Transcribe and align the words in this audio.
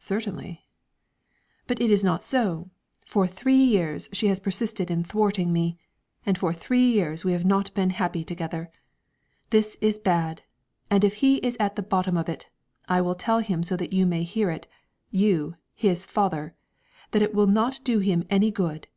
"Certainly." 0.00 0.64
"But 1.66 1.82
it 1.82 1.90
is 1.90 2.02
not 2.02 2.22
so. 2.22 2.70
For 3.04 3.26
three 3.26 3.58
years 3.62 4.08
she 4.10 4.28
has 4.28 4.40
persisted 4.40 4.90
in 4.90 5.04
thwarting 5.04 5.52
me, 5.52 5.76
and 6.24 6.38
for 6.38 6.54
three 6.54 6.90
years 6.90 7.26
we 7.26 7.32
have 7.34 7.44
not 7.44 7.74
been 7.74 7.90
happy 7.90 8.24
together. 8.24 8.70
This 9.50 9.76
is 9.82 9.98
bad; 9.98 10.40
and 10.88 11.04
if 11.04 11.16
he 11.16 11.36
is 11.46 11.58
at 11.60 11.76
the 11.76 11.82
bottom 11.82 12.16
of 12.16 12.26
it, 12.26 12.48
I 12.88 13.02
will 13.02 13.14
tell 13.16 13.40
him 13.40 13.62
so 13.62 13.76
that 13.76 13.92
you 13.92 14.06
may 14.06 14.22
hear 14.22 14.48
it, 14.50 14.66
you, 15.10 15.56
his 15.74 16.06
father, 16.06 16.54
that 17.10 17.20
it 17.20 17.34
will 17.34 17.46
not 17.46 17.84
do 17.84 17.98
him 17.98 18.24
any 18.30 18.50
good. 18.50 18.88